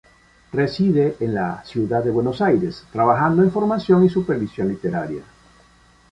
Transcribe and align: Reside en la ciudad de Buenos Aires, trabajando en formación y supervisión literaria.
Reside 0.51 1.17
en 1.19 1.35
la 1.35 1.63
ciudad 1.63 2.03
de 2.03 2.09
Buenos 2.09 2.41
Aires, 2.41 2.85
trabajando 2.91 3.43
en 3.43 3.51
formación 3.51 4.03
y 4.03 4.09
supervisión 4.09 4.69
literaria. 4.69 5.21